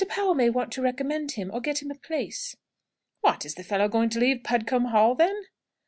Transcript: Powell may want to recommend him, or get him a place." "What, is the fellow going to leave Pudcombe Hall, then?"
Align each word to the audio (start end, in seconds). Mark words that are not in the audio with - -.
Powell 0.09 0.33
may 0.33 0.49
want 0.49 0.73
to 0.73 0.81
recommend 0.81 1.33
him, 1.33 1.51
or 1.53 1.61
get 1.61 1.83
him 1.83 1.91
a 1.91 1.93
place." 1.93 2.55
"What, 3.19 3.45
is 3.45 3.53
the 3.53 3.61
fellow 3.63 3.87
going 3.87 4.09
to 4.09 4.19
leave 4.19 4.41
Pudcombe 4.43 4.85
Hall, 4.89 5.13
then?" 5.13 5.43